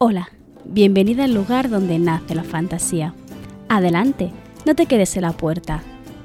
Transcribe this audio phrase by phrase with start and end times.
[0.00, 0.28] Hola,
[0.64, 3.14] bienvenida al lugar donde nace la fantasía.
[3.68, 4.30] Adelante,
[4.64, 5.82] no te quedes en la puerta.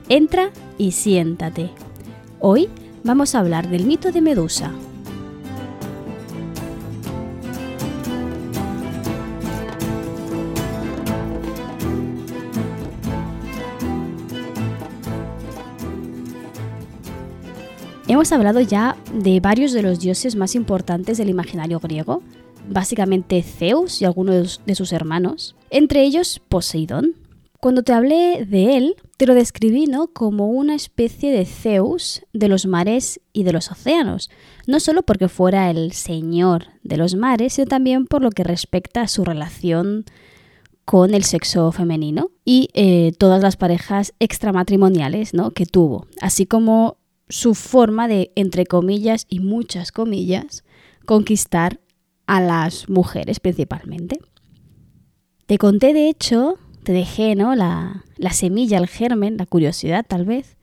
[0.10, 1.72] Entra y siéntate.
[2.40, 2.70] Hoy
[3.04, 4.72] vamos a hablar del mito de Medusa.
[18.08, 22.22] Hemos hablado ya de varios de los dioses más importantes del imaginario griego,
[22.70, 27.16] básicamente Zeus y algunos de sus hermanos, entre ellos Poseidón.
[27.60, 30.08] Cuando te hablé de él, te lo describí ¿no?
[30.08, 34.30] como una especie de Zeus de los mares y de los océanos,
[34.68, 39.02] no solo porque fuera el señor de los mares, sino también por lo que respecta
[39.02, 40.04] a su relación
[40.84, 45.52] con el sexo femenino y eh, todas las parejas extramatrimoniales ¿no?
[45.52, 46.98] que tuvo, así como
[47.30, 50.64] su forma de, entre comillas y muchas comillas,
[51.06, 51.80] conquistar
[52.34, 54.20] a las mujeres principalmente.
[55.46, 57.54] Te conté, de hecho, te dejé ¿no?
[57.54, 60.58] la, la semilla, el germen, la curiosidad tal vez,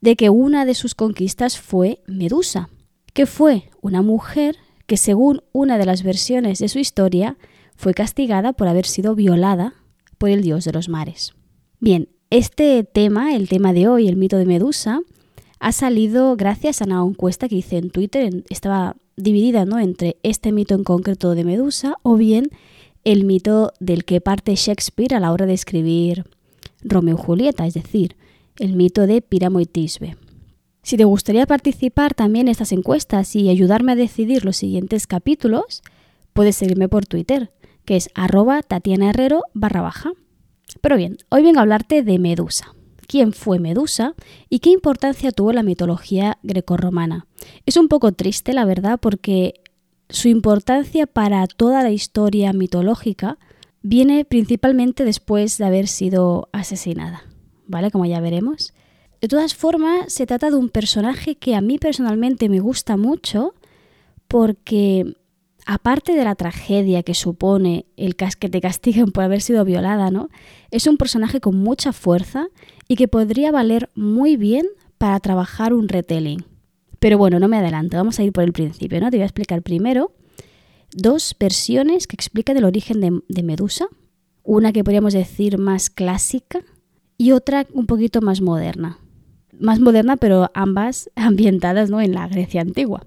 [0.00, 2.70] de que una de sus conquistas fue Medusa,
[3.12, 7.36] que fue una mujer que según una de las versiones de su historia
[7.76, 9.74] fue castigada por haber sido violada
[10.16, 11.34] por el dios de los mares.
[11.80, 15.02] Bien, este tema, el tema de hoy, el mito de Medusa,
[15.58, 19.78] ha salido gracias a una encuesta que hice en Twitter, estaba dividida ¿no?
[19.78, 22.50] entre este mito en concreto de Medusa o bien
[23.04, 26.24] el mito del que parte Shakespeare a la hora de escribir
[26.82, 28.16] Romeo y Julieta, es decir,
[28.58, 30.16] el mito de Píramo y Tisbe.
[30.82, 35.82] Si te gustaría participar también en estas encuestas y ayudarme a decidir los siguientes capítulos,
[36.32, 37.52] puedes seguirme por Twitter,
[37.84, 40.12] que es arroba Tatiana Herrero barra baja.
[40.80, 42.74] Pero bien, hoy vengo a hablarte de Medusa
[43.10, 44.14] quién fue Medusa
[44.48, 47.26] y qué importancia tuvo la mitología grecorromana.
[47.66, 49.54] Es un poco triste, la verdad, porque
[50.08, 53.36] su importancia para toda la historia mitológica
[53.82, 57.24] viene principalmente después de haber sido asesinada,
[57.66, 57.90] ¿vale?
[57.90, 58.74] Como ya veremos.
[59.20, 63.54] De todas formas, se trata de un personaje que a mí personalmente me gusta mucho
[64.28, 65.16] porque
[65.66, 70.28] aparte de la tragedia que supone el que te castiguen por haber sido violada, ¿no?
[70.70, 72.46] Es un personaje con mucha fuerza
[72.90, 74.66] y que podría valer muy bien
[74.98, 76.44] para trabajar un retelling.
[76.98, 79.10] Pero bueno, no me adelanto, vamos a ir por el principio, ¿no?
[79.10, 80.10] Te voy a explicar primero
[80.92, 83.86] dos versiones que explican el origen de, Medusa,
[84.42, 86.62] una que podríamos decir más clásica
[87.16, 88.98] y otra un poquito más moderna.
[89.56, 92.00] Más moderna, pero ambas ambientadas ¿no?
[92.00, 93.06] en la Grecia antigua.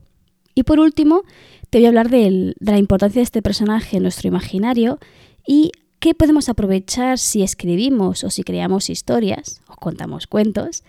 [0.56, 1.24] Y por último,
[1.70, 4.98] te voy a hablar de la importancia de este personaje en nuestro imaginario
[5.46, 10.84] y qué podemos aprovechar si escribimos o si creamos historias o contamos cuentos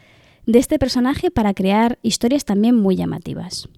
[0.45, 3.69] de este personaje para crear historias también muy llamativas.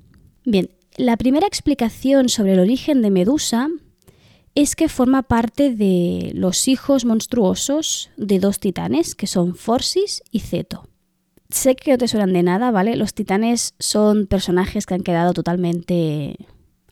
[0.46, 3.68] Bien, la primera explicación sobre el origen de Medusa
[4.54, 10.40] es que forma parte de los hijos monstruosos de dos titanes, que son Forsis y
[10.40, 10.88] Ceto.
[11.50, 12.96] Sé que no te suenan de nada, ¿vale?
[12.96, 16.38] Los titanes son personajes que han quedado totalmente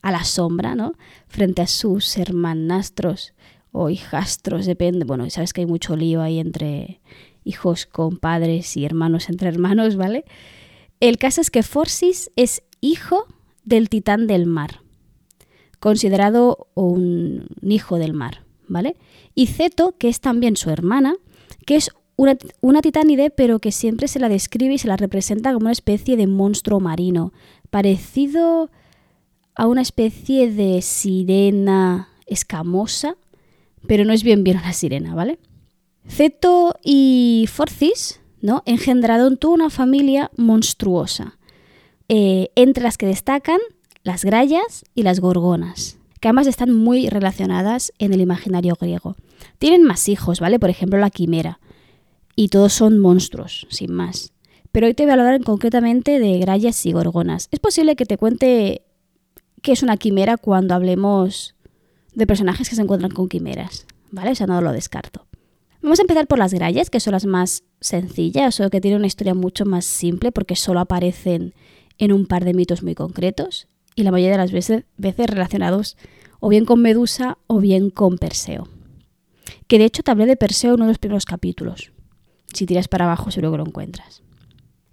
[0.03, 0.93] a la sombra, ¿no?
[1.28, 3.34] Frente a sus hermanastros
[3.77, 5.05] o hijastros, depende.
[5.05, 7.01] Bueno, sabes que hay mucho lío ahí entre
[7.43, 10.25] hijos con padres y hermanos entre hermanos, ¿vale?
[11.01, 13.27] El caso es que Forsis es hijo
[13.65, 14.81] del titán del mar,
[15.81, 18.95] considerado un hijo del mar, ¿vale?
[19.34, 21.17] Y Ceto, que es también su hermana,
[21.67, 25.53] que es una, una, titánide, pero que siempre se la describe y se la representa
[25.53, 27.33] como una especie de monstruo marino,
[27.71, 28.71] parecido
[29.57, 33.17] a una especie de sirena escamosa,
[33.87, 35.39] pero no es bien bien una sirena, ¿vale?
[36.09, 38.62] Ceto y Forcis, ¿no?
[38.67, 41.39] Engendraron toda una familia monstruosa,
[42.09, 43.59] eh, entre las que destacan
[44.03, 49.17] las grayas y las gorgonas, que ambas están muy relacionadas en el imaginario griego.
[49.59, 50.59] Tienen más hijos, ¿vale?
[50.59, 51.59] Por ejemplo, la quimera,
[52.36, 54.33] y todos son monstruos, sin más.
[54.72, 57.48] Pero hoy te voy a hablar concretamente de grayas y gorgonas.
[57.53, 58.83] Es posible que te cuente
[59.63, 61.54] qué es una quimera cuando hablemos
[62.15, 64.31] de personajes que se encuentran con quimeras, ¿vale?
[64.31, 65.27] O sea, no lo descarto.
[65.83, 69.07] Vamos a empezar por las grayas, que son las más sencillas o que tienen una
[69.07, 71.53] historia mucho más simple porque solo aparecen
[71.99, 75.97] en un par de mitos muy concretos y la mayoría de las veces, relacionados
[76.41, 78.67] o bien con Medusa o bien con Perseo.
[79.67, 81.93] Que de hecho te hablé de Perseo en uno de los primeros capítulos.
[82.53, 84.22] Si tiras para abajo seguro que lo encuentras.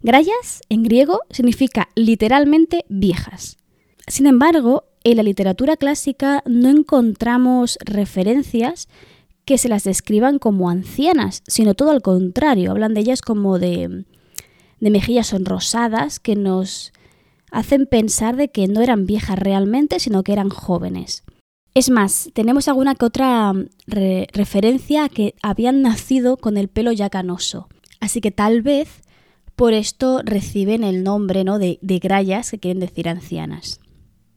[0.02, 3.58] Grayas en griego significa literalmente viejas.
[4.08, 8.88] Sin embargo, en la literatura clásica no encontramos referencias
[9.46, 14.06] que se las describan como ancianas, sino todo al contrario, hablan de ellas como de,
[14.80, 16.94] de mejillas sonrosadas que nos
[17.52, 21.24] hacen pensar de que no eran viejas realmente, sino que eran jóvenes.
[21.74, 23.68] Es más, tenemos alguna que otra mm,
[24.34, 27.68] referencia a que habían nacido con el pelo ya canoso.
[28.00, 29.02] Así que tal vez
[29.56, 31.60] por esto reciben el nombre ¿no?
[31.60, 33.81] de, de grayas, que quieren decir ancianas.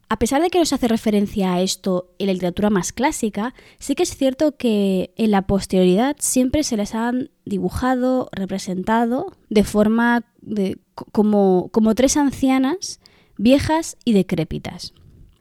[0.09, 3.95] A pesar de que nos hace referencia a esto en la literatura más clásica, sí
[3.95, 10.25] que es cierto que en la posterioridad siempre se les han dibujado, representado de forma
[11.13, 13.01] como, como tres ancianas
[13.37, 14.93] viejas y decrépitas.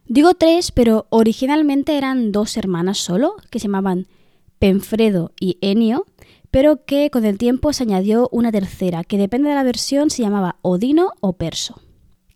[0.08, 4.08] Digo tres, pero originalmente eran dos hermanas solo, que se llamaban
[4.60, 6.06] Penfredo y Enio,
[6.52, 10.22] pero que con el tiempo se añadió una tercera, que depende de la versión se
[10.22, 11.82] llamaba Odino o Perso.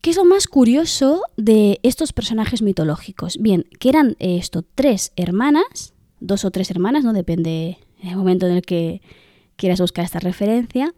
[0.07, 3.39] ¿Qué es lo más curioso de estos personajes mitológicos?
[3.42, 8.48] Bien, que eran eh, esto, tres hermanas, dos o tres hermanas, no depende del momento
[8.48, 9.01] en el que
[9.57, 10.94] quieras buscar esta referencia,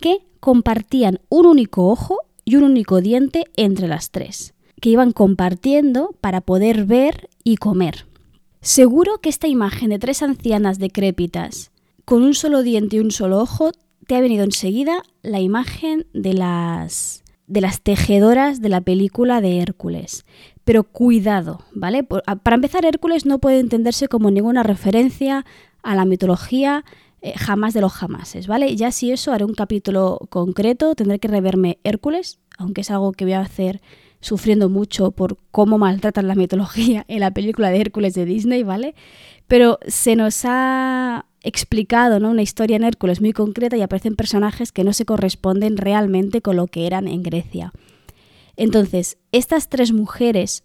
[0.00, 6.14] que compartían un único ojo y un único diente entre las tres, que iban compartiendo
[6.20, 8.06] para poder ver y comer.
[8.60, 11.72] Seguro que esta imagen de tres ancianas decrépitas
[12.04, 13.72] con un solo diente y un solo ojo
[14.06, 17.21] te ha venido enseguida la imagen de las
[17.52, 20.24] de las tejedoras de la película de Hércules.
[20.64, 22.02] Pero cuidado, ¿vale?
[22.02, 25.44] Para empezar, Hércules no puede entenderse como ninguna referencia
[25.82, 26.84] a la mitología
[27.20, 28.74] eh, jamás de los jamases, ¿vale?
[28.74, 33.26] Ya si eso haré un capítulo concreto, tendré que reverme Hércules, aunque es algo que
[33.26, 33.82] voy a hacer
[34.20, 38.94] sufriendo mucho por cómo maltratan la mitología en la película de Hércules de Disney, ¿vale?
[39.46, 42.30] Pero se nos ha explicado ¿no?
[42.30, 46.56] una historia en Hércules muy concreta y aparecen personajes que no se corresponden realmente con
[46.56, 47.72] lo que eran en Grecia.
[48.56, 50.62] Entonces, estas tres mujeres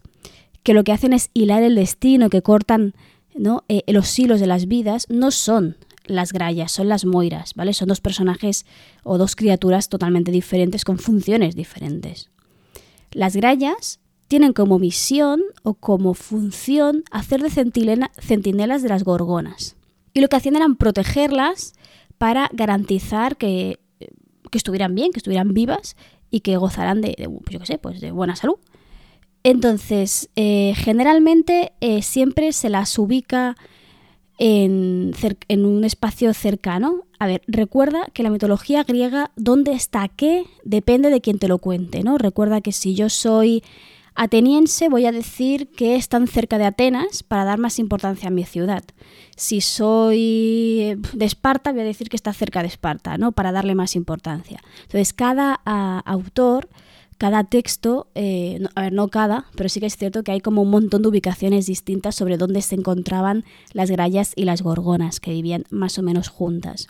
[0.63, 2.93] que lo que hacen es hilar el destino, que cortan
[3.33, 3.63] ¿no?
[3.69, 7.73] Eh, los hilos de las vidas, no son las grayas, son las moiras, ¿vale?
[7.73, 8.65] Son dos personajes
[9.03, 12.29] o dos criaturas totalmente diferentes con funciones diferentes.
[13.11, 19.76] Las grayas tienen como misión o como función hacer de centinelas de las gorgonas.
[20.17, 21.73] Y lo que hacían eran protegerlas
[22.17, 23.77] para garantizar que,
[24.51, 25.95] estuvieran bien, que estuvieran vivas
[26.31, 28.55] y que gozaran de, yo qué sé, pues de buena salud.
[29.43, 33.57] Entonces, eh, generalmente eh, siempre se las ubica
[34.39, 35.13] en,
[35.51, 37.05] un espacio cercano.
[37.19, 41.59] A ver, recuerda que la mitología griega, dónde está qué, depende de quien te lo
[41.59, 42.17] cuente, ¿no?
[42.17, 43.63] Recuerda que si yo soy
[44.17, 48.43] ateniense, voy a decir que están cerca de Atenas para dar más importancia a mi
[48.43, 48.83] ciudad.
[49.37, 53.31] Si soy de Esparta, voy a decir que está cerca de Esparta, ¿no?
[53.31, 54.59] Para darle más importancia.
[54.83, 56.67] Entonces, cada autor
[57.17, 60.61] cada texto, eh, a ver, no cada, pero sí que es cierto que hay como
[60.61, 63.43] un montón de ubicaciones distintas sobre dónde se encontraban
[63.73, 66.87] las grayas y las gorgonas, que vivían más o menos juntas.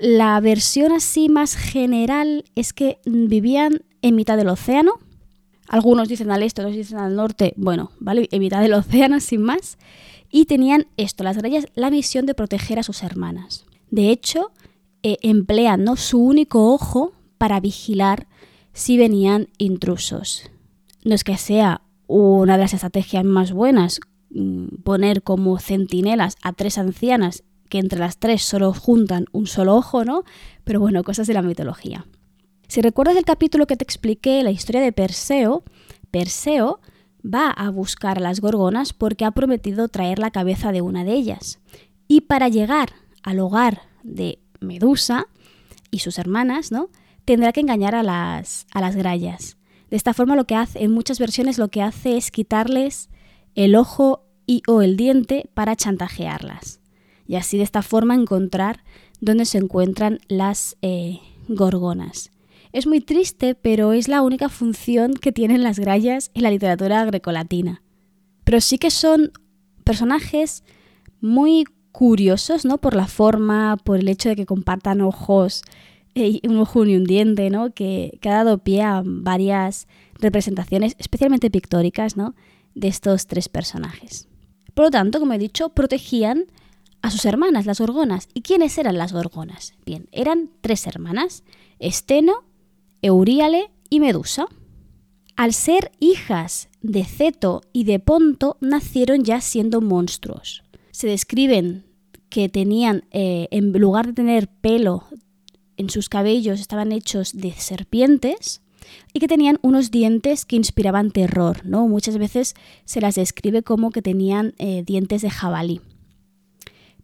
[0.00, 4.94] La versión así más general es que vivían en mitad del océano.
[5.68, 7.54] Algunos dicen al este, otros dicen al norte.
[7.56, 8.28] Bueno, ¿vale?
[8.30, 9.78] En mitad del océano, sin más.
[10.30, 13.64] Y tenían esto, las grayas, la misión de proteger a sus hermanas.
[13.90, 14.50] De hecho,
[15.02, 18.26] eh, emplean su único ojo para vigilar
[18.72, 20.50] si venían intrusos.
[21.04, 26.52] No es que sea una de las estrategias más buenas mm, poner como centinelas a
[26.52, 30.24] tres ancianas que entre las tres solo juntan un solo ojo, ¿no?
[30.64, 32.06] Pero bueno, cosas de la mitología.
[32.76, 35.64] Si recuerdas el capítulo que te expliqué, la historia de Perseo,
[36.10, 36.78] Perseo
[37.24, 41.14] va a buscar a las gorgonas porque ha prometido traer la cabeza de una de
[41.14, 41.58] ellas.
[42.06, 42.90] Y para llegar
[43.22, 45.26] al hogar de Medusa
[45.90, 46.90] y sus hermanas, ¿no?
[47.24, 49.56] tendrá que engañar a las, a las grayas.
[49.88, 53.08] De esta forma lo que hace, en muchas versiones lo que hace es quitarles
[53.54, 56.80] el ojo y o el diente para chantajearlas.
[57.26, 58.84] Y así de esta forma encontrar
[59.22, 62.35] dónde se encuentran las eh, gorgonas.
[62.76, 67.02] Es muy triste, pero es la única función que tienen las grayas en la literatura
[67.06, 67.82] grecolatina.
[68.44, 69.32] Pero sí que son
[69.82, 70.62] personajes
[71.22, 72.76] muy curiosos, ¿no?
[72.76, 75.62] Por la forma, por el hecho de que compartan ojos
[76.14, 77.72] un ojo y un diente, ¿no?
[77.72, 79.88] Que, ha dado pie a varias
[80.20, 82.34] representaciones, especialmente pictóricas, ¿no?
[82.74, 84.28] de estos tres personajes.
[84.74, 86.44] Por lo tanto, como he dicho, protegían
[87.00, 88.28] a sus hermanas, las gorgonas.
[88.34, 89.72] ¿Y quiénes eran las gorgonas?
[89.86, 91.42] Bien, eran tres hermanas,
[91.78, 92.44] Esteno,
[93.02, 94.46] Euríale y Medusa.
[95.36, 100.62] Al ser hijas de Ceto y de Ponto, nacieron ya siendo monstruos.
[100.92, 101.84] Se describen
[102.28, 105.04] que tenían, eh, en lugar de tener pelo
[105.76, 108.62] en sus cabellos estaban hechos de serpientes
[109.12, 111.86] y que tenían unos dientes que inspiraban terror, ¿no?
[111.88, 115.80] Muchas veces se las describe como que tenían eh, dientes de jabalí.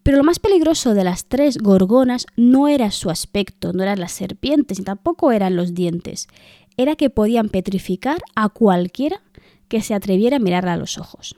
[0.02, 4.12] Pero lo más peligroso de las tres gorgonas no era su aspecto, no eran las
[4.12, 6.28] serpientes, ni tampoco eran los dientes.
[6.76, 9.22] Era que podían petrificar a cualquiera
[9.68, 11.36] que se atreviera a mirarla a los ojos.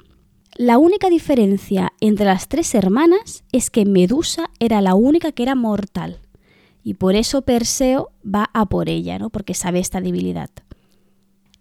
[0.56, 5.56] La única diferencia entre las tres hermanas es que Medusa era la única que era
[5.56, 6.20] mortal.
[6.84, 9.30] Y por eso Perseo va a por ella, ¿no?
[9.30, 10.50] Porque sabe esta debilidad.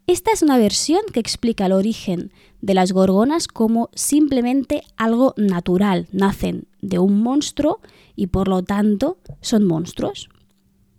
[0.05, 2.31] Esta es una versión que explica el origen
[2.61, 7.79] de las gorgonas como simplemente algo natural, nacen de un monstruo
[8.15, 10.29] y por lo tanto son monstruos.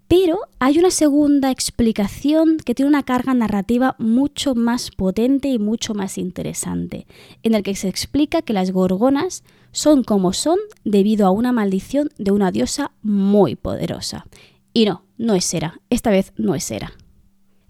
[0.08, 5.92] Pero hay una segunda explicación que tiene una carga narrativa mucho más potente y mucho
[5.92, 7.06] más interesante,
[7.42, 12.08] en el que se explica que las gorgonas son como son debido a una maldición
[12.16, 14.26] de una diosa muy poderosa.
[14.72, 16.92] Y no, no es Hera, esta vez no es Hera.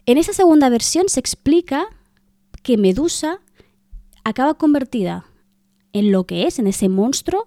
[0.07, 1.87] En esa segunda versión se explica
[2.63, 3.41] que Medusa
[4.23, 5.25] acaba convertida
[5.93, 7.47] en lo que es, en ese monstruo,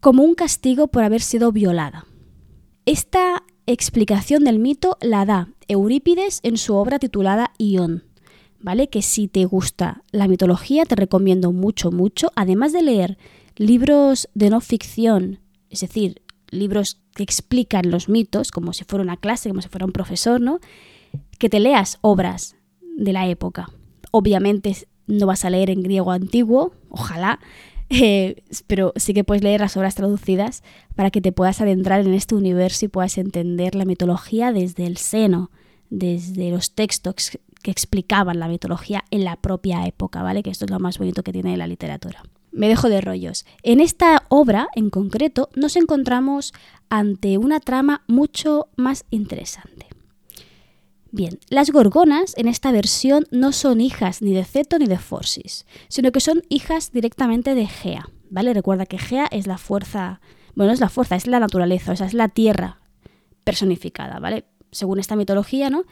[0.00, 2.06] como un castigo por haber sido violada.
[2.84, 8.02] Esta explicación del mito la da Eurípides en su obra titulada Ión,
[8.58, 8.88] ¿vale?
[8.88, 13.18] Que si te gusta la mitología te recomiendo mucho, mucho, además de leer
[13.56, 15.38] libros de no ficción,
[15.70, 19.86] es decir, libros que explican los mitos, como si fuera una clase, como si fuera
[19.86, 20.58] un profesor, ¿no?
[21.38, 22.56] Que te leas obras
[22.96, 23.70] de la época.
[24.10, 27.40] Obviamente no vas a leer en griego antiguo, ojalá,
[27.90, 30.62] eh, pero sí que puedes leer las obras traducidas
[30.94, 34.96] para que te puedas adentrar en este universo y puedas entender la mitología desde el
[34.96, 35.50] seno,
[35.90, 40.42] desde los textos que explicaban la mitología en la propia época, ¿vale?
[40.42, 42.22] Que esto es lo más bonito que tiene la literatura.
[42.50, 43.46] Me dejo de rollos.
[43.62, 46.52] En esta obra en concreto nos encontramos
[46.90, 49.91] ante una trama mucho más interesante.
[51.14, 55.66] Bien, las gorgonas en esta versión no son hijas ni de Ceto ni de Forsis,
[55.88, 58.54] sino que son hijas directamente de Gea, ¿vale?
[58.54, 60.22] Recuerda que Gea es la fuerza,
[60.54, 62.80] bueno, es la fuerza, es la naturaleza, o sea, es la tierra
[63.44, 64.46] personificada, ¿vale?
[64.70, 65.84] Según esta mitología, ¿no?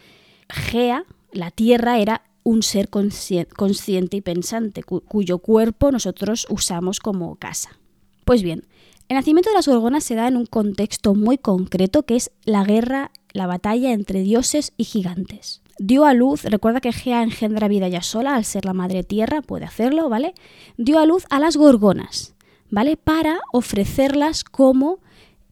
[0.49, 7.79] Gea, la tierra, era un ser consciente y pensante, cuyo cuerpo nosotros usamos como casa.
[8.25, 8.67] Pues bien,
[9.11, 12.65] el nacimiento de las gorgonas se da en un contexto muy concreto que es la
[12.65, 15.63] guerra la batalla entre dioses y gigantes.
[15.79, 19.41] Dio a luz, recuerda que Gea engendra vida ya sola, al ser la madre tierra,
[19.41, 20.35] puede hacerlo, ¿vale?
[20.77, 22.35] Dio a luz a las gorgonas,
[22.69, 22.97] ¿vale?
[22.97, 24.99] Para ofrecerlas como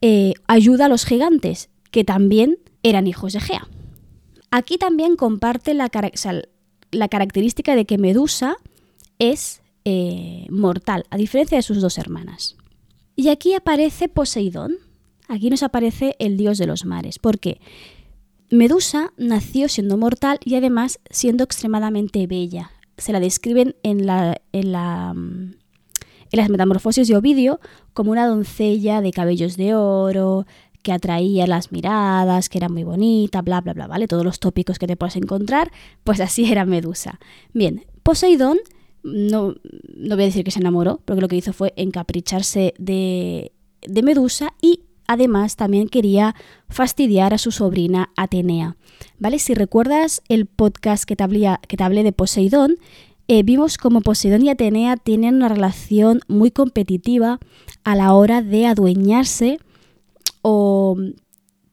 [0.01, 3.67] eh, ayuda a los gigantes, que también eran hijos de Gea.
[4.51, 8.57] Aquí también comparte la, característica de que Medusa
[9.17, 12.55] es eh, mortal, a diferencia de sus dos hermanas.
[13.15, 14.77] Y aquí aparece Poseidón,
[15.29, 17.19] Aquí nos aparece el dios de los mares.
[17.19, 17.61] ¿Por qué?
[18.49, 22.71] Medusa nació siendo mortal y además siendo extremadamente bella.
[22.97, 23.89] Se la describen mm,
[24.61, 24.75] en
[26.31, 27.59] las metamorfosis de Ovidio
[27.93, 30.47] como una doncella de cabellos de oro,
[30.81, 34.07] que atraía las miradas, que era muy bonita, bla, bla, bla, ¿vale?
[34.07, 35.71] Todos los tópicos que te puedes encontrar,
[36.03, 37.19] pues así era Medusa.
[37.53, 38.57] Bien, Poseidón,
[39.03, 39.55] no,
[39.95, 44.03] no voy a decir que se enamoró, porque lo que hizo fue encapricharse de, de
[44.03, 46.35] Medusa y además también quería
[46.69, 48.77] fastidiar a su sobrina Atenea.
[49.17, 49.39] ¿Vale?
[49.39, 52.75] Si recuerdas el podcast que te hablé, de Poseidón,
[53.27, 57.39] eh, vimos como Poseidón y Atenea tienen una relación muy competitiva
[57.83, 59.57] a la hora de adueñarse
[60.43, 60.95] o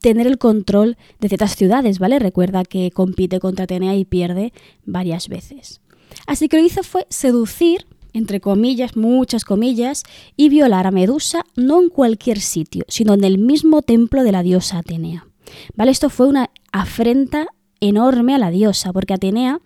[0.00, 2.18] tener el control de ciertas ciudades, ¿vale?
[2.18, 4.54] Recuerda que compite contra Atenea y pierde
[4.86, 5.82] varias veces.
[6.26, 7.84] Así que lo que hizo fue seducir
[8.16, 10.02] entre comillas, muchas comillas,
[10.36, 14.42] y violar a Medusa no en cualquier sitio, sino en el mismo templo de la
[14.42, 15.26] diosa Atenea.
[15.74, 15.90] ¿Vale?
[15.90, 17.48] Esto fue una afrenta
[17.80, 19.60] enorme a la diosa, porque Atenea,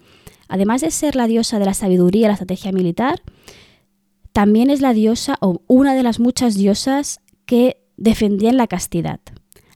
[0.49, 3.23] además de ser la diosa de la sabiduría y la estrategia militar,
[4.33, 9.21] también es la diosa o una de las muchas diosas que defendían la castidad.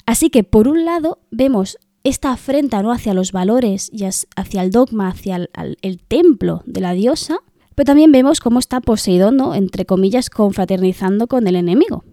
[0.05, 2.91] Así que, por un lado, vemos esta afrenta ¿no?
[2.91, 5.49] hacia los valores y hacia el dogma, hacia
[5.81, 7.39] el templo de la diosa,
[7.75, 12.05] pero también vemos cómo está Poseidón, entre comillas, confraternizando con el enemigo.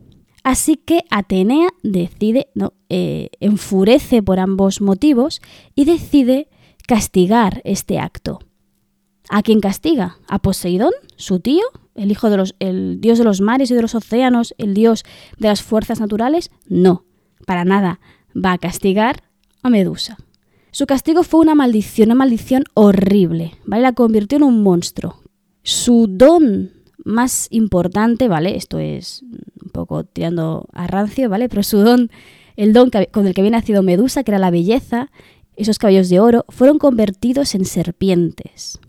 [0.44, 2.74] Así que Atenea decide, ¿no?
[2.90, 5.42] Eh, enfurece por ambos motivos
[5.76, 6.48] y decide
[6.88, 8.40] castigar este acto.
[9.30, 10.18] ¿A quién castiga?
[10.28, 11.64] ¿A Poseidón, su tío,
[11.96, 15.04] el hijo de los, el dios de los mares y de los océanos, el dios
[15.38, 16.50] de las fuerzas naturales?
[16.68, 17.06] No,
[17.46, 18.00] para nada.
[18.36, 19.24] Va a castigar
[19.62, 20.18] a Medusa.
[20.72, 23.84] Su castigo fue una maldición, una maldición horrible, ¿vale?
[23.84, 25.21] La convirtió en un monstruo,
[25.64, 26.72] su don
[27.04, 28.56] más importante, ¿vale?
[28.56, 31.50] Esto es un poco tirando a rancio, ¿vale?
[31.50, 32.10] Pero su don,
[32.56, 35.10] el don con el que había nacido Medusa, que era la belleza,
[35.56, 38.80] esos cabellos de oro, fueron convertidos en serpientes.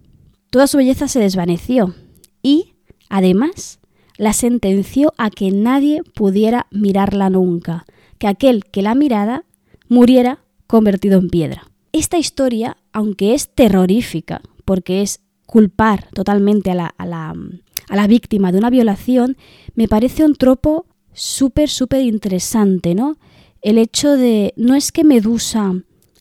[0.51, 1.95] Toda su belleza se desvaneció
[2.43, 2.75] y,
[3.09, 3.81] además,
[4.19, 7.87] la sentenció a que nadie pudiera mirarla nunca,
[8.19, 9.45] que aquel que la mirara
[9.89, 11.71] muriera convertido en piedra.
[11.93, 15.21] Esta historia, aunque es terrorífica, porque es
[15.53, 19.37] culpar totalmente a la, a la víctima de una violación,
[19.75, 23.19] me parece un tropo súper, súper interesante, ¿no?
[23.61, 25.75] El hecho de, no es que Medusa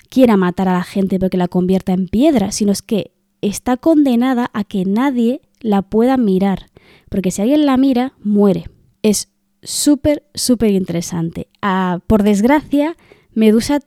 [0.09, 4.50] quiera matar a la gente porque la convierta en piedra, sino es que está condenada
[4.51, 6.65] a que nadie la pueda mirar,
[7.07, 8.65] porque si alguien la mira, muere.
[9.01, 9.29] Es
[9.63, 11.47] súper, súper interesante.
[11.61, 12.97] Ah, por desgracia,
[13.33, 13.79] Medusa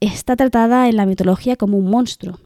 [0.00, 2.40] está tratada en la mitología como un monstruo.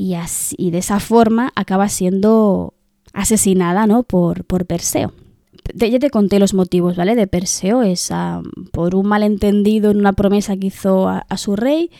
[0.00, 2.72] Y, así, de esa forma acaba siendo
[3.12, 4.04] asesinada ¿no?
[4.04, 5.12] por, por Perseo.
[5.74, 7.16] ya te conté los motivos, ¿vale?
[7.16, 8.40] De Perseo es ah,
[8.70, 11.90] por un malentendido en una promesa que hizo a, su rey,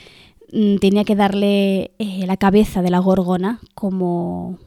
[0.53, 4.61] mm, tenía que darle eh, la cabeza de la gorgona como,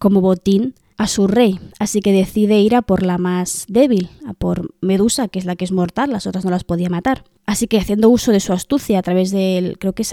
[0.00, 4.32] como botín a su rey, así que decide ir a por la más débil, a
[4.32, 7.24] por Medusa, que es la que es mortal, las otras no las podía matar.
[7.46, 10.04] Así que haciendo uso de su astucia a través del, creo que,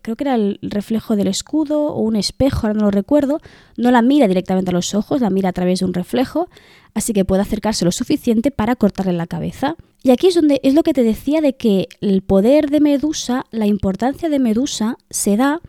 [0.00, 3.40] creo que era el reflejo del escudo o un espejo, ahora no lo recuerdo,
[3.76, 6.48] no la mira directamente a los ojos, la mira a través de un reflejo,
[6.94, 9.76] así que puede acercarse lo suficiente para cortarle la cabeza.
[10.02, 13.44] Y aquí es donde es lo que te decía de que el poder de Medusa,
[13.50, 15.60] la importancia de Medusa, se da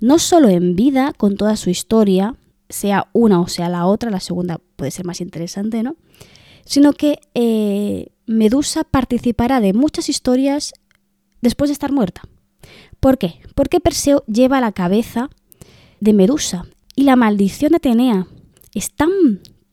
[0.00, 2.34] no solo en vida, con toda su historia,
[2.72, 5.96] sea una o sea la otra, la segunda puede ser más interesante, ¿no?
[6.64, 10.72] Sino que eh, Medusa participará de muchas historias
[11.40, 12.22] después de estar muerta.
[13.00, 13.40] ¿Por qué?
[13.54, 15.28] Porque Perseo lleva la cabeza
[16.00, 18.26] de Medusa y la maldición de Atenea
[18.74, 19.10] es tan,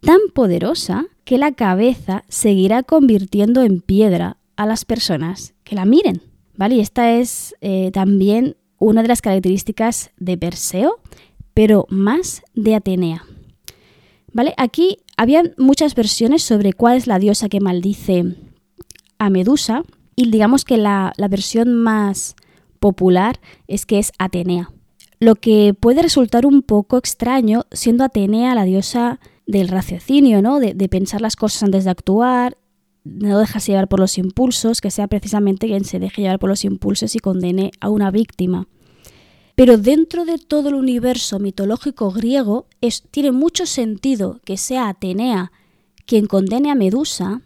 [0.02, 6.22] tan poderosa que la cabeza seguirá convirtiendo en piedra a las personas que la miren.
[6.56, 6.76] ¿Vale?
[6.76, 11.00] Y esta es eh, también una de las características de Perseo
[11.60, 13.26] pero más de Atenea.
[14.32, 14.54] ¿Vale?
[14.56, 18.38] Aquí habían muchas versiones sobre cuál es la diosa que maldice
[19.18, 19.84] a Medusa
[20.16, 22.38] y digamos que la, versión más
[22.80, 24.72] popular es que es Atenea.
[25.20, 30.62] Lo que puede resultar un poco extraño siendo Atenea la diosa del raciocinio, ¿no?
[30.62, 32.58] De, de, pensar las cosas antes de actuar,
[33.04, 36.64] no dejarse llevar por los impulsos, que sea precisamente quien se deje llevar por los
[36.64, 38.70] impulsos y condene a una víctima.
[39.60, 45.52] Pero dentro de todo el universo mitológico griego es, tiene mucho sentido que sea Atenea
[46.06, 47.42] quien condene a Medusa,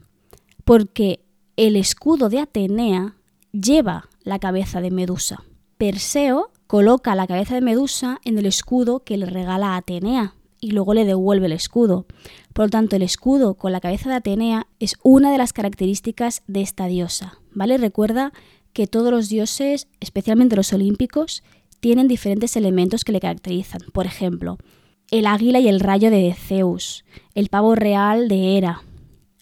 [0.63, 1.21] porque
[1.57, 3.15] el escudo de Atenea
[3.51, 5.43] lleva la cabeza de Medusa.
[5.79, 10.69] Perseo coloca la cabeza de Medusa en el escudo que le regala a Atenea y
[10.69, 12.05] luego le devuelve el escudo.
[12.53, 16.43] Por lo tanto, el escudo con la cabeza de Atenea es una de las características
[16.45, 17.39] de esta diosa.
[17.55, 17.79] ¿Vale?
[17.79, 18.33] Recuerda
[18.71, 21.41] que todos los dioses, especialmente los olímpicos,
[21.83, 23.81] tienen diferentes elementos que le caracterizan.
[23.91, 24.57] Por ejemplo,
[25.11, 27.03] el águila y el rayo de Zeus,
[27.35, 28.83] el pavo real de Hera,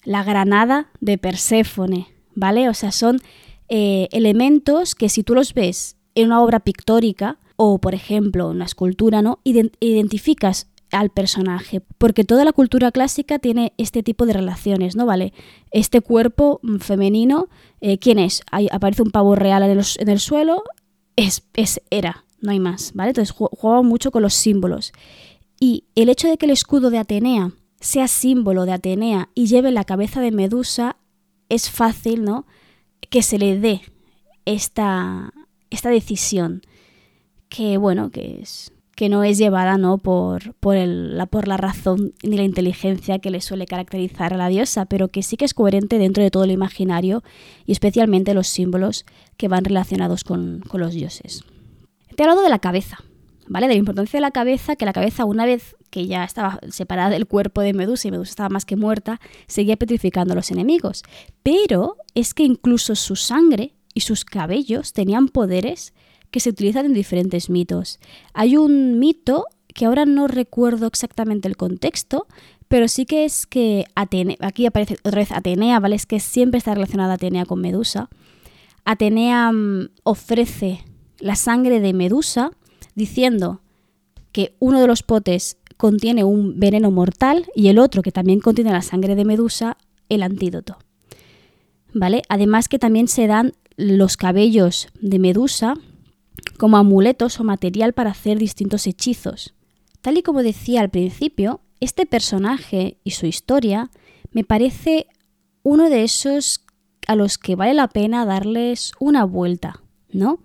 [0.02, 2.68] la granada de Perséfone, ¿vale?
[2.68, 3.20] O sea, son
[3.68, 8.56] eh, elementos que si tú los ves en una obra pictórica o, por ejemplo, en
[8.56, 9.38] una escultura, ¿no?
[9.44, 15.06] identificas al personaje, porque toda la cultura clásica tiene este tipo de relaciones, ¿no?
[15.06, 15.32] Vale,
[15.70, 17.48] este cuerpo mm, femenino,
[17.80, 18.42] eh, ¿quién es?
[18.72, 20.64] aparece un pavo real en el, en el suelo,
[21.16, 23.10] es, es Hera, no hay más, ¿vale?
[23.10, 24.92] Entonces jugaba mucho con los símbolos.
[25.58, 29.72] Y el hecho de que el escudo de Atenea sea símbolo de Atenea y lleve
[29.72, 30.96] la cabeza de Medusa,
[31.48, 32.46] es fácil, ¿no?
[33.10, 33.82] Que se le dé
[34.44, 35.32] esta,
[35.70, 36.62] esta decisión.
[37.48, 39.98] Que bueno, que es que no es llevada ¿no?
[39.98, 44.48] Por, por, la, por la razón ni la inteligencia que le suele caracterizar a la
[44.48, 47.22] diosa, pero que sí que es coherente dentro de todo lo imaginario
[47.66, 49.04] y especialmente los símbolos
[49.36, 51.44] que van relacionados con, con los dioses.
[52.14, 52.98] Te he hablado de la cabeza,
[53.48, 53.68] ¿vale?
[53.68, 57.10] De la importancia de la cabeza, que la cabeza una vez que ya estaba separada
[57.10, 61.02] del cuerpo de Medusa y Medusa estaba más que muerta, seguía petrificando a los enemigos.
[61.42, 65.92] Pero es que incluso su sangre y sus cabellos tenían poderes
[66.30, 68.00] que se utilizan en diferentes mitos.
[68.32, 72.26] Hay un mito que ahora no recuerdo exactamente el contexto,
[72.68, 75.96] pero sí que es que Atenea, aquí aparece otra vez Atenea, ¿vale?
[75.96, 78.08] Es que siempre está relacionada Atenea con Medusa.
[78.84, 80.80] Atenea mm, ofrece
[81.22, 82.50] la sangre de Medusa,
[82.94, 83.60] diciendo
[84.32, 88.72] que uno de los potes contiene un veneno mortal y el otro, que también contiene
[88.72, 90.78] la sangre de Medusa, el antídoto.
[91.94, 92.22] ¿Vale?
[92.28, 95.74] Además que también se dan los cabellos de Medusa
[96.58, 99.54] como amuletos o material para hacer distintos hechizos.
[100.00, 103.90] Tal y como decía al principio, este personaje y su historia
[104.32, 105.06] me parece
[105.62, 106.64] uno de esos
[107.06, 109.82] a los que vale la pena darles una vuelta,
[110.12, 110.40] ¿no?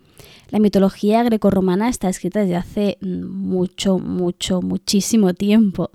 [0.50, 5.92] La mitología grecorromana está escrita desde hace mucho, mucho, muchísimo tiempo,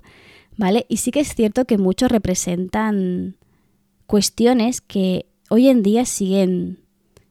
[0.57, 0.85] ¿vale?
[0.89, 3.37] Y sí que es cierto que muchos representan
[4.05, 6.79] cuestiones que hoy en día siguen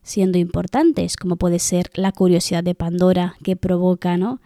[0.03, 4.41] siendo importantes, como puede ser la curiosidad de Pandora que provoca ¿no?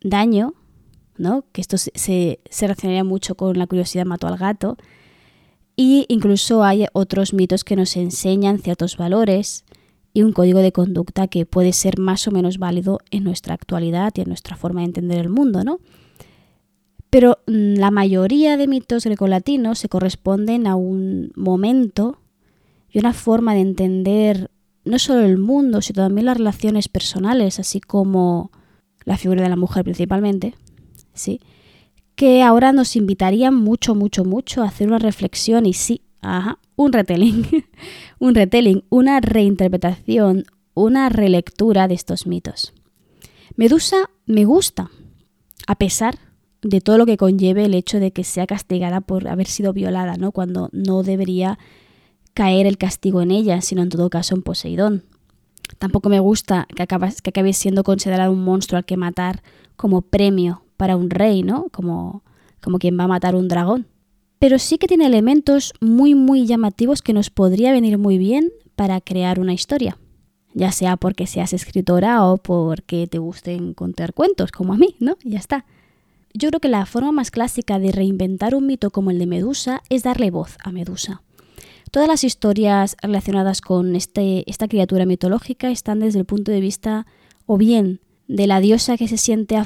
[0.00, 0.54] daño
[1.16, 1.44] ¿no?
[1.52, 4.76] Que esto se, se, relacionaría mucho con la curiosidad mató al gato.
[5.76, 9.64] Y incluso hay otros mitos que nos enseñan ciertos valores
[10.14, 14.12] y un código de conducta que puede ser más o menos válido en nuestra actualidad
[14.14, 15.80] y en nuestra forma de entender el mundo, ¿no?
[17.10, 22.20] Pero mm, la mayoría de mitos grecolatinos se corresponden a un momento
[22.90, 24.50] y una forma de entender
[24.84, 28.52] no solo el mundo, sino también las relaciones personales, así como
[29.04, 30.54] la figura de la mujer principalmente,
[31.12, 31.40] ¿sí?
[32.14, 36.92] que ahora nos invitarían mucho, mucho, mucho a hacer una reflexión y sí, ajá, un
[36.92, 37.46] retelling,
[38.18, 42.72] un retelling, una reinterpretación, una relectura de estos mitos.
[43.56, 44.90] Medusa me gusta,
[45.66, 46.18] a pesar
[46.62, 50.16] de todo lo que conlleve el hecho de que sea castigada por haber sido violada,
[50.16, 50.32] ¿no?
[50.32, 51.58] Cuando no debería
[52.32, 55.04] caer el castigo en ella, sino en todo caso en Poseidón.
[55.78, 59.42] Tampoco me gusta que, que acabe siendo considerado un monstruo al que matar
[59.76, 61.66] como premio para un rey, ¿no?
[61.70, 62.24] Como,
[62.62, 63.86] como quien va a matar un dragón.
[64.44, 69.00] Pero sí que tiene elementos muy, muy llamativos que nos podría venir muy bien para
[69.00, 69.96] crear una historia.
[70.52, 75.16] Ya sea porque seas escritora o porque te gusten contar cuentos, como a mí, ¿no?
[75.24, 75.64] ya está.
[76.34, 79.82] Yo creo que la forma más clásica de reinventar un mito como el de Medusa
[79.88, 81.22] es darle voz a Medusa.
[81.90, 87.06] Todas las historias relacionadas con este, esta criatura mitológica están desde el punto de vista
[87.46, 89.56] o bien de la diosa que se siente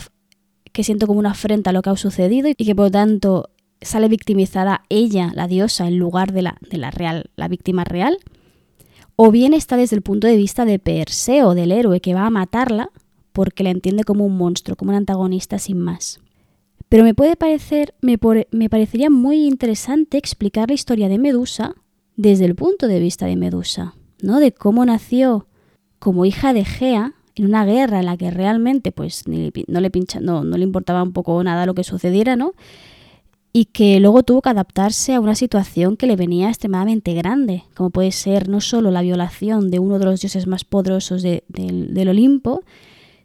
[0.72, 3.50] que siente como una afrenta a lo que ha sucedido y que por lo tanto
[3.80, 8.18] sale victimizada ella, la diosa, en lugar de la, de la real, la víctima real,
[9.16, 12.30] o bien está desde el punto de vista de Perseo, del héroe que va a
[12.30, 12.90] matarla
[13.32, 16.20] porque la entiende como un monstruo, como un antagonista sin más.
[16.88, 18.18] Pero me puede parecer, me,
[18.50, 21.74] me parecería muy interesante explicar la historia de Medusa
[22.16, 24.40] desde el punto de vista de Medusa, ¿no?
[24.40, 25.46] De cómo nació
[25.98, 30.20] como hija de Gea en una guerra en la que realmente pues no, le pincha,
[30.20, 32.54] no, no le importaba un poco nada lo que sucediera, ¿no?
[33.52, 37.90] Y que luego tuvo que adaptarse a una situación que le venía extremadamente grande, como
[37.90, 42.62] puede ser no solo la violación de uno de los dioses más poderosos del Olimpo,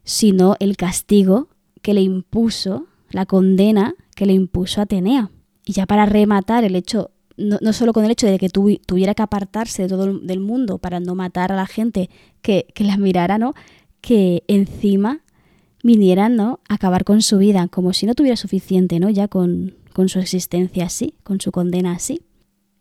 [0.04, 1.50] sino el castigo
[1.82, 5.30] que le impuso, la condena que le impuso Atenea.
[5.66, 9.24] Y ya para rematar el hecho no, solo con el hecho de que tuviera que
[9.24, 12.10] apartarse de todo el del mundo para no matar a la gente
[12.42, 13.54] que, la mirara, ¿no?
[14.02, 15.22] Que encima
[15.84, 16.60] vinieran, ¿no?
[16.70, 19.10] A acabar con su vida, como si no tuviera suficiente, ¿no?
[19.10, 19.76] Ya con,
[20.10, 22.22] su existencia así, con su condena así.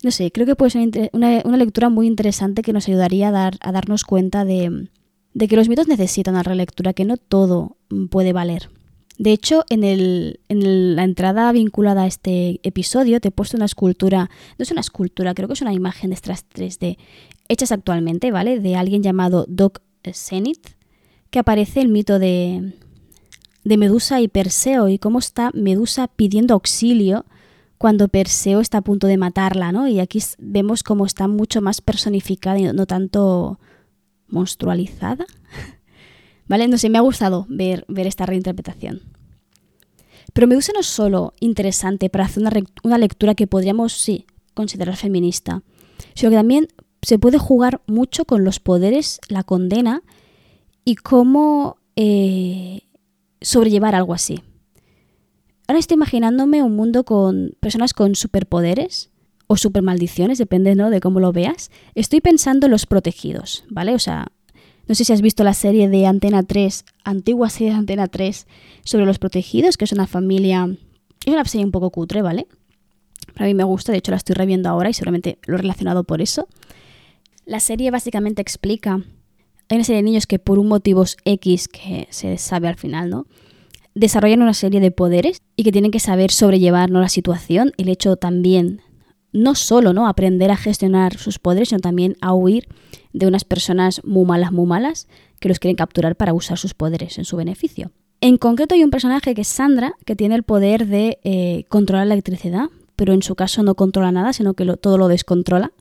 [0.03, 3.57] No sé, creo que puede ser una, lectura muy interesante que nos ayudaría a, dar,
[3.61, 4.89] a darnos cuenta de,
[5.33, 7.77] de que los mitos necesitan una relectura, que no todo
[8.09, 8.69] puede valer.
[9.17, 13.65] De hecho, en, el, en la entrada vinculada a este episodio te he puesto una
[13.65, 16.97] escultura, no es una escultura, creo que es una imagen de estas 3D,
[17.47, 18.59] hechas actualmente, ¿vale?
[18.59, 20.67] De alguien llamado Doc Zenith,
[21.29, 22.73] que aparece el mito de,
[23.63, 27.25] de Medusa y Perseo y cómo está Medusa pidiendo auxilio
[27.77, 29.87] cuando Perseo está a punto de matarla, ¿no?
[29.87, 33.59] Y aquí vemos cómo está mucho más personificada y no tanto
[34.27, 35.25] monstrualizada.
[36.47, 36.67] ¿Vale?
[36.67, 39.01] No sé, me ha gustado ver, ver esta reinterpretación.
[40.33, 42.43] Pero Medusa no es solo interesante para hacer
[42.83, 45.61] una, lectura que podríamos, sí, considerar feminista,
[46.15, 46.67] sino que también
[47.01, 50.03] se puede jugar mucho con los poderes, la condena
[50.85, 52.81] y cómo eh,
[53.43, 54.41] sobrellevar algo así.
[55.67, 59.11] Ahora estoy imaginándome un mundo con personas con superpoderes
[59.47, 60.89] o supermaldiciones, depende ¿no?
[60.89, 61.69] de cómo lo veas.
[61.95, 63.93] Estoy pensando en los protegidos, ¿vale?
[63.93, 64.27] O sea,
[64.87, 68.47] no sé si has visto la serie de Antena 3, antigua serie de Antena 3,
[68.83, 70.75] sobre los protegidos, que es una familia...
[71.25, 72.47] Es una serie un poco cutre, ¿vale?
[73.33, 76.03] Para mí me gusta, de hecho la estoy reviendo ahora y seguramente lo he relacionado
[76.03, 76.47] por eso.
[77.45, 79.01] La serie básicamente explica...
[79.69, 83.09] Hay una serie de niños que por un motivo X, que se sabe al final,
[83.09, 83.25] ¿no?
[83.95, 88.15] Desarrollan una serie de poderes y que tienen que saber sobrellevar la situación, el hecho
[88.15, 88.81] también
[89.33, 90.07] no solo ¿no?
[90.07, 92.67] aprender a gestionar sus poderes, sino también a huir
[93.11, 95.07] de unas personas muy malas, muy malas,
[95.39, 97.91] que los quieren capturar para usar sus poderes en su beneficio.
[98.21, 102.07] En concreto hay un personaje que es Sandra, que tiene el poder de eh, controlar
[102.07, 105.73] la electricidad, pero en su caso no controla nada, sino que todo lo descontrola,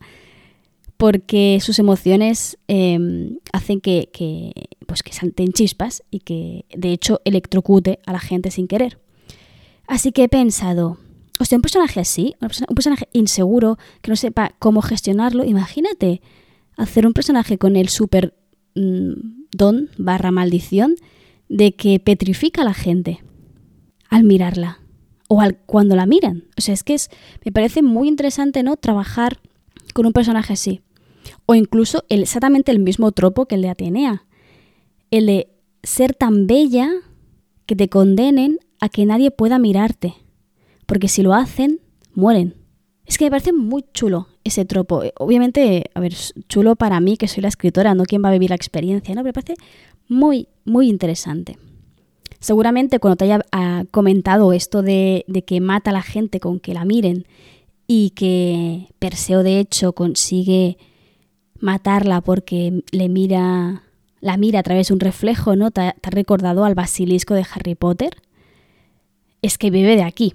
[1.02, 4.52] porque sus emociones em, hacen que, que,
[4.86, 9.00] pues que salten chispas y que de hecho electrocute a la gente sin querer.
[9.88, 10.98] Así que he pensado,
[11.40, 16.22] o sea, un personaje así, un personaje inseguro, que no sepa cómo gestionarlo, imagínate
[16.76, 18.36] hacer un personaje con el super
[18.76, 20.94] mm, don barra maldición
[21.48, 23.24] de que petrifica a la gente
[24.08, 24.78] al mirarla
[25.26, 26.44] o al, cuando la miran.
[26.56, 27.10] O sea, es que es,
[27.44, 28.76] me parece muy interesante, ¿no?
[28.76, 29.40] Trabajar
[29.94, 30.80] con un personaje así.
[31.46, 34.24] O incluso exactamente el mismo tropo que el de Atenea.
[35.10, 35.48] El de
[35.82, 36.90] ser tan bella
[37.66, 40.14] que te condenen a que nadie pueda mirarte,
[40.86, 41.80] porque si lo hacen,
[42.14, 42.54] mueren.
[43.06, 45.02] Es que me parece muy chulo ese tropo.
[45.18, 46.14] Obviamente, a ver,
[46.48, 49.22] chulo para mí, que soy la escritora, no quien va a vivir la experiencia, ¿no?
[49.22, 49.54] Pero me parece
[50.08, 51.58] muy, muy interesante.
[52.40, 53.40] Seguramente cuando te haya
[53.92, 57.24] comentado esto de, de que mata a la gente con que la miren
[57.86, 60.76] y que Perseo de hecho consigue
[61.62, 63.84] matarla porque le mira,
[64.20, 65.70] la mira a través de un reflejo, ¿no?
[65.70, 68.16] ¿Te, ha recordado al basilisco de Harry Potter?
[69.40, 70.34] Es que vive de aquí,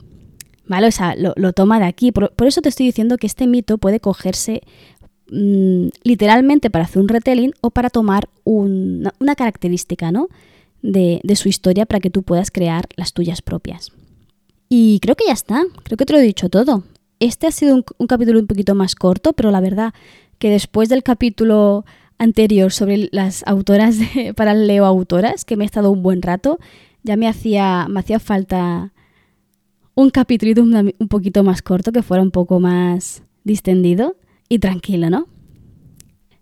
[0.65, 0.87] ¿vale?
[0.87, 2.11] O sea, lo, toma de aquí.
[2.11, 4.61] Por, eso te estoy diciendo que este mito puede cogerse
[5.29, 10.29] mm, literalmente para hacer un retelling o para tomar una, característica, ¿no?
[10.81, 13.91] De, su historia para que tú puedas crear las tuyas propias.
[14.69, 16.83] Y creo que ya está, creo que te lo he dicho todo.
[17.19, 19.93] Este ha sido un capítulo un poquito más corto, pero la verdad
[20.39, 21.85] que después del capítulo
[22.17, 23.97] anterior sobre las autoras
[24.35, 26.59] para el Leo Autoras, que me he estado un buen rato,
[27.03, 28.93] ya me hacía, me hacía falta
[29.95, 34.15] un capítulo un, un poquito más corto, que fuera un poco más distendido
[34.49, 35.27] y tranquilo, ¿no?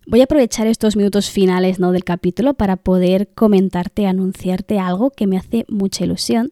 [0.07, 1.91] Voy a aprovechar estos minutos finales ¿no?
[1.91, 6.51] del capítulo para poder comentarte, anunciarte algo que me hace mucha ilusión.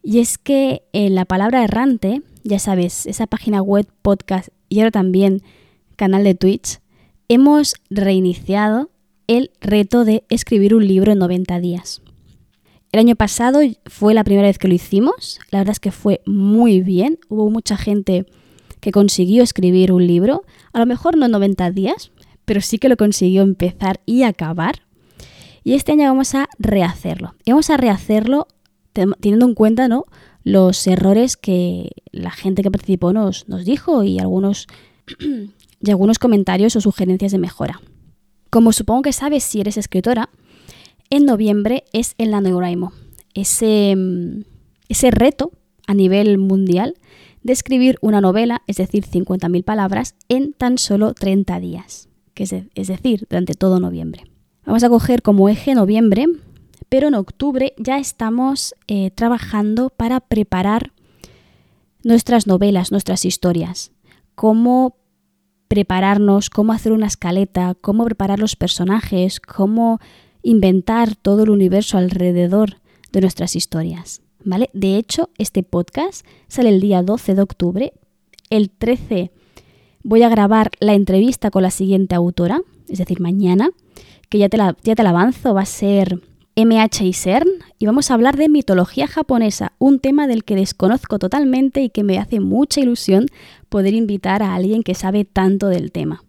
[0.00, 4.92] Y es que en la palabra errante, ya sabes, esa página web, podcast y ahora
[4.92, 5.42] también
[5.96, 6.80] canal de Twitch,
[7.28, 8.90] hemos reiniciado
[9.26, 12.02] el reto de escribir un libro en 90 días.
[12.92, 16.20] El año pasado fue la primera vez que lo hicimos, la verdad es que fue
[16.26, 18.26] muy bien, hubo mucha gente
[18.80, 22.10] que consiguió escribir un libro, a lo mejor no en 90 días,
[22.44, 24.82] pero sí que lo consiguió empezar y acabar.
[25.64, 27.34] Y este año vamos a rehacerlo.
[27.44, 28.48] Y vamos a rehacerlo
[28.92, 30.04] teniendo en cuenta ¿no?
[30.44, 34.66] los errores que la gente que participó nos, nos dijo y algunos
[35.82, 37.80] y algunos comentarios o sugerencias de mejora.
[38.50, 40.30] Como supongo que sabes si eres escritora,
[41.10, 42.92] en noviembre es el NaNoWriMo,
[43.34, 44.44] ese, mm,
[44.88, 45.52] ese reto
[45.86, 46.94] a nivel mundial
[47.42, 52.88] de escribir una novela, es decir, 50.000 palabras, en tan solo 30 días, que es,
[52.88, 54.24] decir, durante todo noviembre.
[54.64, 56.26] Vamos a coger como eje noviembre,
[56.88, 60.92] pero en octubre ya estamos eh, trabajando para preparar
[62.04, 63.92] nuestras novelas, nuestras historias,
[64.34, 64.96] cómo
[65.72, 70.00] prepararnos, cómo hacer una escaleta, cómo preparar los personajes, cómo
[70.42, 72.76] inventar todo el universo alrededor
[73.10, 74.20] de nuestras historias.
[74.44, 74.68] ¿Vale?
[74.74, 77.92] De hecho, este podcast sale el día 12 de octubre.
[78.50, 79.30] El 13
[80.02, 83.70] voy a grabar la entrevista con la siguiente autora, es decir, mañana,
[84.28, 86.20] que ya te la, ya te la avanzo, va a ser
[86.56, 91.18] MH y CERN y vamos a hablar de mitología japonesa, un tema del que desconozco
[91.18, 93.26] totalmente y que me hace mucha ilusión
[93.68, 96.24] poder invitar a alguien que sabe tanto del tema.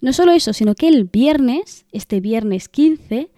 [0.00, 3.30] No solo eso, sino que el viernes, este viernes 15,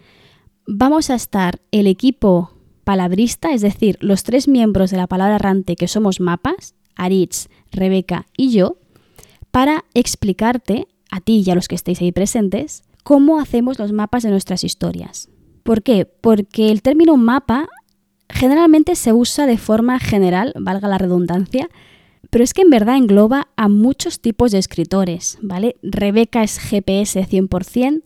[0.67, 2.53] vamos a estar el equipo
[2.85, 8.27] palabrista, es decir, los tres miembros de la palabra errante que somos mapas, Aritz, Rebeca
[8.37, 8.79] y yo,
[9.51, 14.23] para explicarte, a ti y a los que estéis ahí presentes, cómo hacemos los mapas
[14.23, 15.29] de nuestras historias.
[15.65, 16.05] ¿Por qué?
[16.05, 17.69] Porque el término mapa
[18.29, 21.69] generalmente se usa de forma general, valga la redundancia,
[22.31, 25.77] pero es que en verdad engloba a muchos tipos de escritores, ¿vale?
[25.83, 28.03] Rebeca es GPS 100%,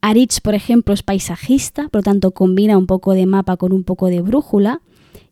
[0.00, 3.84] Aritz, por ejemplo, es paisajista, por lo tanto combina un poco de mapa con un
[3.84, 4.80] poco de brújula,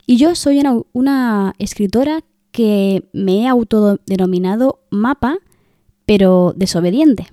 [0.07, 5.39] y yo soy una, una escritora que me he autodenominado mapa,
[6.05, 7.29] pero desobediente.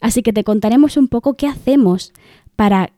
[0.00, 2.12] Así que te contaremos un poco qué hacemos
[2.56, 2.92] para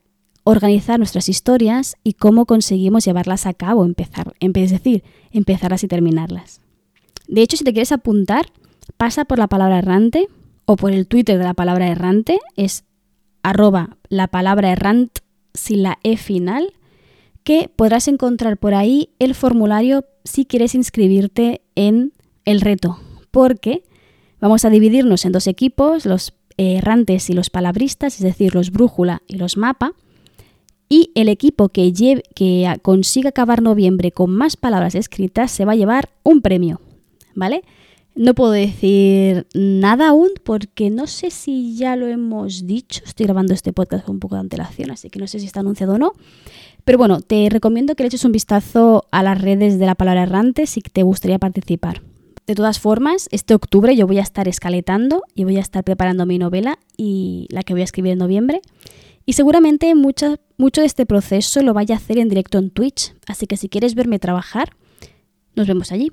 [0.44, 5.02] organizar nuestras historias y cómo conseguimos llevarlas a cabo, empezar, es decir,
[5.33, 6.61] empezarlas y terminarlas.
[7.26, 8.52] De hecho, si te quieres apuntar,
[8.98, 10.28] pasa por la palabra errante
[10.66, 12.85] o por el Twitter de la palabra errante, es
[13.42, 15.18] arroba la palabra errant
[15.54, 16.74] sin la E final,
[17.42, 22.12] que podrás encontrar por ahí el formulario si quieres inscribirte en
[22.44, 22.98] el reto,
[23.30, 23.85] porque
[24.40, 29.22] vamos a dividirnos en dos equipos, los errantes y los palabristas, es decir, los brújula
[29.26, 29.94] y los mapa,
[30.88, 31.92] y el equipo que,
[32.82, 36.80] consiga acabar noviembre con más palabras escritas se va a llevar un premio,
[37.34, 37.62] ¿vale?
[38.14, 43.02] No puedo decir nada aún porque no sé si ya lo hemos dicho.
[43.04, 45.60] Estoy grabando este podcast con un poco de antelación, así que no sé si está
[45.60, 46.12] anunciado o no.
[46.84, 50.22] Pero bueno, te recomiendo que le eches un vistazo a las redes de la palabra
[50.22, 52.02] errante si te gustaría participar.
[52.46, 56.26] De todas formas, este octubre yo voy a estar escaletando y voy a estar preparando
[56.26, 58.60] mi novela y la que voy a escribir en noviembre.
[59.26, 63.14] Y seguramente mucho, mucho de este proceso lo vaya a hacer en directo en Twitch,
[63.26, 64.70] así que si quieres verme trabajar,
[65.54, 66.12] nos vemos allí.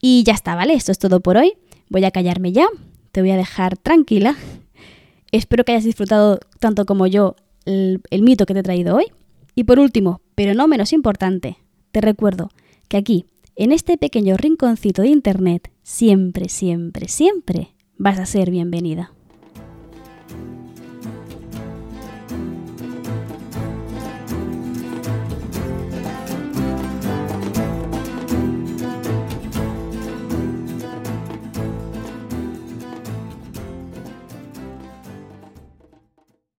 [0.00, 0.74] Y ya está, ¿vale?
[0.74, 1.52] Esto es todo por hoy.
[1.88, 2.66] Voy a callarme ya,
[3.12, 4.36] te voy a dejar tranquila.
[5.32, 9.06] Espero que hayas disfrutado tanto como yo el, el mito que te he traído hoy.
[9.54, 11.58] Y por último, pero no menos importante,
[11.92, 12.50] te recuerdo
[12.88, 19.12] que aquí, en este pequeño rinconcito de Internet, siempre, siempre, siempre vas a ser bienvenida.